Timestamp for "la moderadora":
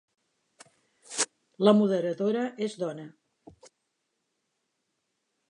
1.67-2.47